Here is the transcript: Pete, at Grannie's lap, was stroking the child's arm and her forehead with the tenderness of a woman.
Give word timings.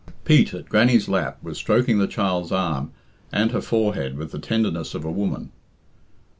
Pete, 0.25 0.51
at 0.55 0.67
Grannie's 0.67 1.07
lap, 1.07 1.37
was 1.43 1.59
stroking 1.59 1.99
the 1.99 2.07
child's 2.07 2.51
arm 2.51 2.91
and 3.31 3.51
her 3.51 3.61
forehead 3.61 4.17
with 4.17 4.31
the 4.31 4.39
tenderness 4.39 4.95
of 4.95 5.05
a 5.05 5.11
woman. 5.11 5.51